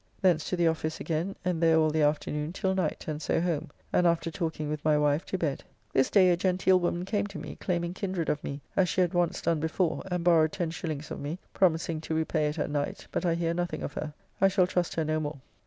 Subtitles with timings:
[0.19, 3.69] Thence to the office again, and there all the afternoon till night, and so home,
[3.93, 5.63] and after talking with my wife to bed.
[5.93, 9.13] This day a genteel woman came to me, claiming kindred of me, as she had
[9.13, 11.11] once done before, and borrowed 10s.
[11.11, 14.15] of me, promising to repay it at night, but I hear nothing of her.
[14.41, 15.37] I shall trust her no more.